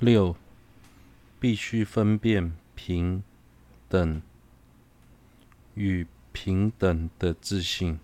[0.00, 0.36] 六，
[1.40, 3.24] 必须分辨平
[3.88, 4.22] 等
[5.74, 7.98] 与平等的自性。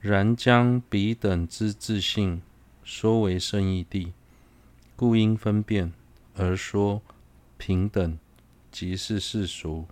[0.00, 2.42] 然将彼等之自性
[2.84, 4.12] 说为胜义地，
[4.94, 5.92] 故应分辨
[6.36, 7.02] 而说
[7.58, 8.16] 平等，
[8.70, 9.86] 即是世俗；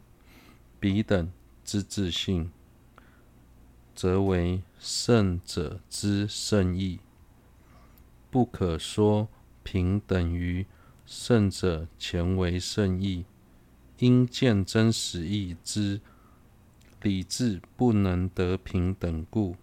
[0.79, 1.32] 彼等
[1.64, 2.53] 之自性，
[3.93, 7.01] 则为圣者之胜义。
[8.30, 9.29] 不可说
[9.62, 10.64] 平等于
[11.04, 13.25] 圣者前为圣意，
[13.98, 16.00] 因见真实义之
[17.02, 19.57] 理智不能得平等故。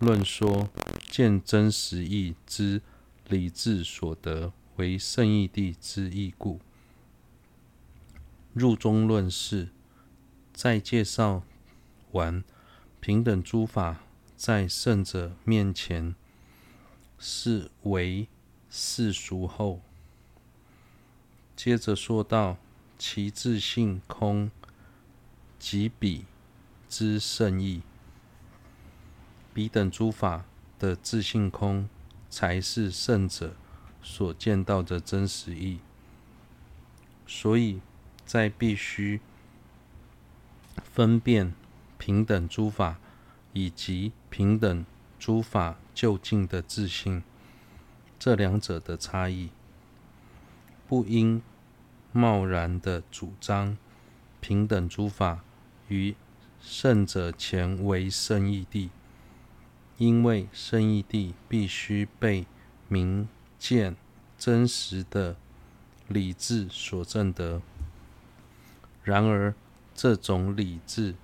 [0.00, 0.68] 论说
[1.08, 2.82] 见真实义之
[3.28, 6.60] 理智所得为圣意地之义故。
[8.52, 9.68] 入中论释
[10.52, 11.42] 在介绍
[12.12, 12.42] 完
[13.00, 14.00] 平等诸法
[14.36, 16.14] 在圣者面前
[17.18, 18.28] 是为
[18.68, 19.80] 世俗后，
[21.56, 22.56] 接着说道
[22.98, 24.50] 其自性空
[25.58, 26.24] 即彼
[26.88, 27.82] 之胜义。
[29.52, 30.44] 彼等诸法
[30.78, 31.88] 的自性空，
[32.28, 33.54] 才是圣者
[34.02, 35.78] 所见到的真实意。
[37.26, 37.80] 所以，
[38.26, 39.20] 在必须
[40.82, 41.54] 分辨
[41.96, 42.98] 平等诸法
[43.52, 44.84] 以及平等
[45.18, 47.22] 诸法究竟的自信
[48.18, 49.50] 这两者的差异，
[50.88, 51.40] 不应
[52.12, 53.78] 贸然的主张
[54.40, 55.44] 平等诸法
[55.88, 56.14] 于
[56.60, 58.90] 圣者前为胜义地。
[59.96, 62.46] 因为胜义地必须被
[62.88, 63.94] 明见
[64.36, 65.36] 真实的
[66.08, 67.62] 理智所证得，
[69.04, 69.54] 然而
[69.94, 71.14] 这种理智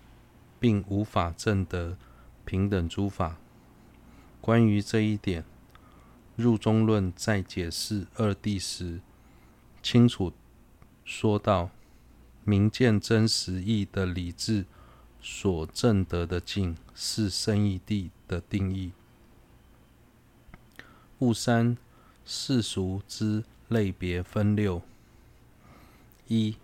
[0.61, 1.97] 并无法证得
[2.45, 3.40] 平等诸法。
[4.41, 5.45] 关于这一点，
[6.37, 9.01] 入中论在解释二谛时，
[9.83, 10.33] 清楚
[11.05, 11.71] 说道：
[12.45, 14.65] 明见真实义的理智
[15.21, 18.11] 所证得的境，是生义谛。
[18.31, 18.93] 的定义。
[21.19, 21.77] 戊三
[22.25, 24.83] 世俗之类别分六：
[26.29, 26.57] 一、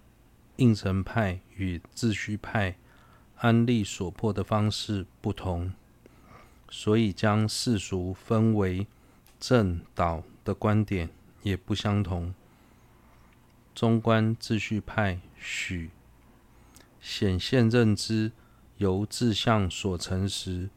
[0.54, 2.76] 应成派与自续派
[3.38, 5.72] 安立所破的方式不同，
[6.68, 8.86] 所以将世俗分为
[9.38, 11.08] 正倒的观点
[11.42, 12.34] 也不相同。
[13.74, 15.90] 中观自续派许
[17.00, 18.32] 显现认知
[18.78, 20.70] 由自相所成时，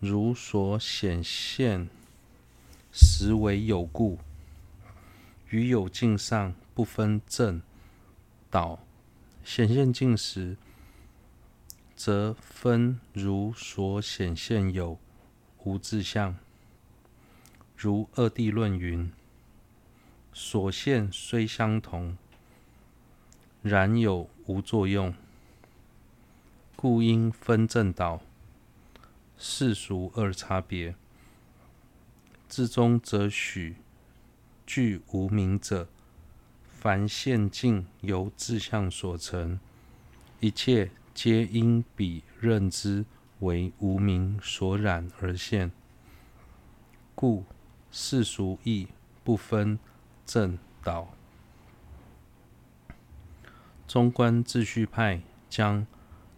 [0.00, 1.88] 如所显现
[2.92, 4.18] 实为有故，
[5.48, 7.62] 于有境上不分正
[8.50, 8.80] 倒；
[9.44, 10.56] 显现境时，
[12.04, 14.98] 则分如所显现有
[15.62, 16.36] 无自相。
[17.76, 19.12] 如二谛论云：
[20.32, 22.18] 所现虽相同，
[23.62, 25.14] 然有无作用，
[26.74, 28.20] 故应分正道。
[29.38, 30.96] 世俗二差别，
[32.48, 33.76] 至中则许
[34.66, 35.86] 具无明者，
[36.68, 39.60] 凡现境由自相所成，
[40.40, 43.04] 一切皆因彼认知
[43.40, 45.70] 为无明所染而现，
[47.14, 47.44] 故
[47.90, 48.88] 世俗亦
[49.22, 49.78] 不分
[50.24, 51.12] 正倒。
[53.86, 55.20] 中观自续派
[55.50, 55.86] 将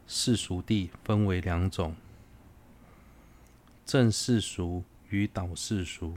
[0.06, 1.94] 世俗地分为两种。
[3.86, 6.14] 正世俗与倒世俗，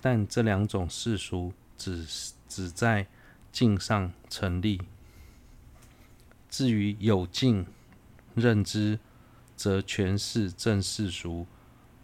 [0.00, 2.04] 但这两种世俗只
[2.48, 3.06] 只在
[3.52, 4.80] 境上成立。
[6.54, 7.66] 至于有境
[8.36, 9.00] 认知，
[9.56, 11.48] 则全是正世俗，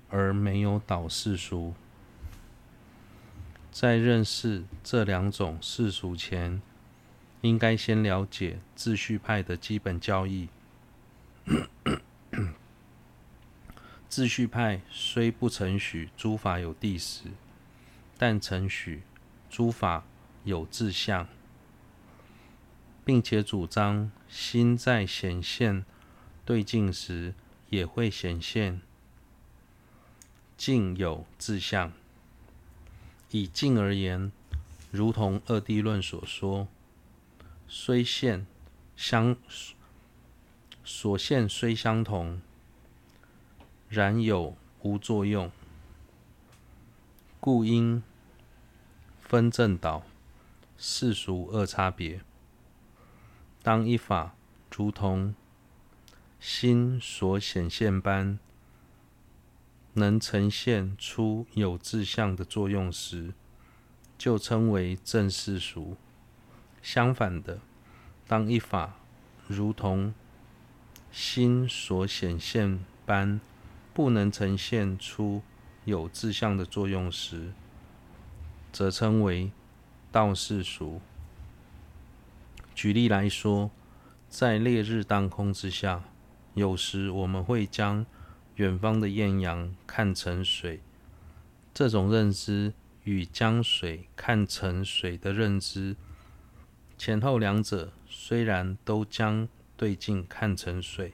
[0.09, 1.73] 而没有倒世俗。
[3.71, 6.61] 在认识这两种世俗前，
[7.43, 10.49] 应该先了解秩序派的基本教义。
[14.11, 17.27] 秩序派虽不承许诸法有谛实，
[18.19, 19.03] 但承许
[19.49, 20.03] 诸法
[20.43, 21.29] 有自相，
[23.11, 25.85] 并且主张心在显现
[26.45, 27.35] 对境时，
[27.69, 28.81] 也会显现
[30.57, 31.93] 境有自相。
[33.33, 34.31] 以境而言，
[34.93, 36.69] 如同二谛论所说，
[37.67, 38.47] 虽现
[38.97, 39.37] 相
[40.85, 42.41] 所现虽相同。
[43.89, 45.51] 然有无作用，
[47.41, 48.05] 故应
[49.21, 50.05] 分正倒、
[50.79, 52.21] 世俗二差别。
[53.63, 54.35] 当一法
[54.75, 55.35] 如同
[56.39, 58.39] 心所显现般，
[59.93, 63.35] 能呈现出有自相的作用时，
[64.17, 65.97] 就称为正世俗。
[66.81, 67.61] 相反的，
[68.27, 68.97] 当一法
[69.47, 70.15] 如同
[71.13, 73.39] 心所显现般，
[73.93, 75.43] 不能呈现出
[75.85, 77.53] 有自相的作用时，
[78.73, 79.53] 则称为
[80.11, 81.03] 道世俗。
[82.81, 83.71] 举例来说，
[84.27, 86.03] 在烈日当空之下，
[86.55, 88.07] 有时我们会将
[88.55, 90.81] 远方的艳阳看成水，
[91.75, 92.73] 这种认知
[93.05, 95.95] 与将水看成水的认知，
[96.97, 99.47] 前后两者虽然都将
[99.77, 101.13] 对镜看成水，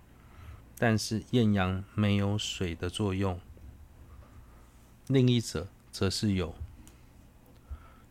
[0.79, 3.41] 但是艳阳没有水的作用，
[5.09, 6.55] 另一者则是有，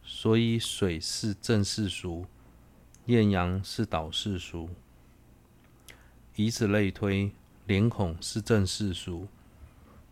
[0.04, 2.25] 所以水是正世俗，
[3.06, 4.69] 艳阳是倒世俗。
[6.36, 7.31] 以此类推，
[7.66, 9.28] 脸孔是正世俗，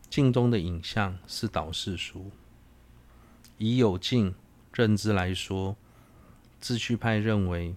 [0.09, 2.31] 镜中的影像是倒世俗。
[3.57, 4.33] 以有境
[4.73, 5.75] 认知来说，
[6.61, 7.75] 秩序派认为，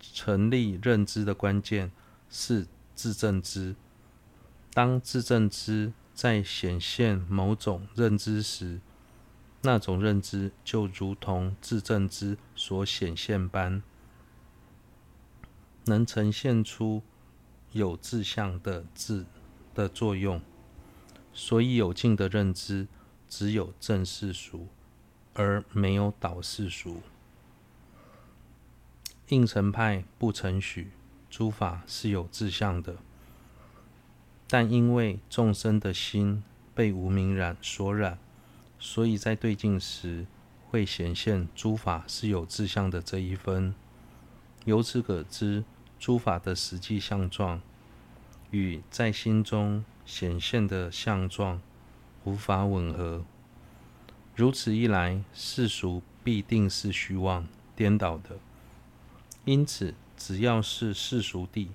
[0.00, 1.92] 成立认知的关键
[2.28, 3.76] 是自证知。
[4.72, 8.80] 当自证知在显现某种认知时，
[9.62, 13.82] 那种认知就如同自证知所显现般，
[15.88, 17.02] 能呈现出。
[17.72, 19.26] 有自相的志
[19.74, 20.40] 的作用，
[21.34, 22.88] 所以有境的认知
[23.28, 24.68] 只有正世俗，
[25.34, 27.02] 而没有倒世俗。
[29.28, 30.90] 应成派不承许
[31.28, 32.96] 诸法是有自相的，
[34.48, 36.42] 但因为众生的心
[36.74, 38.18] 被无明染所染，
[38.78, 40.26] 所以在对境时
[40.70, 43.74] 会显现诸法是有自相的这一分。
[44.64, 45.64] 由此可知。
[45.98, 47.60] 诸法的实际相状
[48.50, 51.60] 与在心中显现的相状
[52.24, 53.24] 无法吻合，
[54.34, 58.38] 如此一来，世俗必定是虚妄颠倒的。
[59.44, 61.70] 因此，只要是世俗地，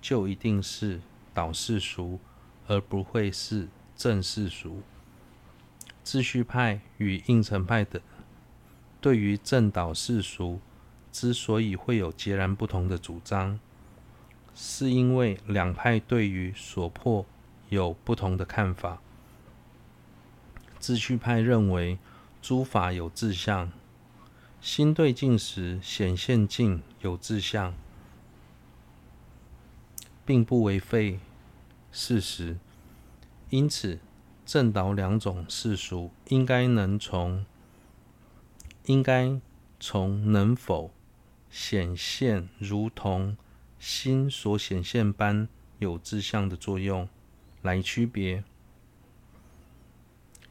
[0.00, 1.00] 就一定是
[1.34, 2.20] 导世俗，
[2.66, 4.82] 而不会是正世俗。
[6.04, 8.00] 自序派与应成派的
[9.00, 10.60] 对于正导世俗。
[11.18, 13.58] 之所以会有截然不同的主张，
[14.54, 17.24] 是因为两派对于所破
[17.70, 19.00] 有不同的看法。
[20.78, 21.96] 自序派认为
[22.42, 23.72] 诸法有自相，
[24.60, 27.72] 心对境时显现境有自相，
[30.26, 31.18] 并不违背
[31.90, 32.58] 事实。
[33.48, 34.00] 因此，
[34.44, 37.46] 正倒两种世俗，应该能从
[38.84, 39.40] 应该
[39.80, 40.90] 从能否。
[41.58, 43.34] 显现如同
[43.78, 45.48] 心所显现般
[45.78, 47.08] 有自相的作用
[47.62, 48.44] 来区别。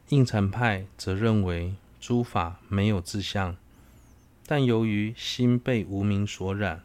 [0.08, 3.56] 应禅派则认为诸法没有自相，
[4.46, 6.82] 但由于心被无明所染，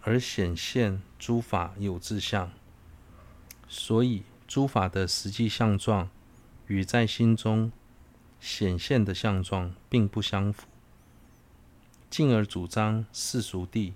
[0.00, 2.50] 而显现诸法有自相，
[3.68, 6.08] 所以诸法的实际相状
[6.66, 7.70] 与在心中
[8.40, 10.66] 显现的相状并不相符。
[12.10, 13.92] 进而主张世俗地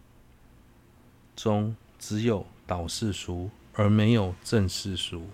[1.35, 5.27] 中只有导世俗，而没有正世俗。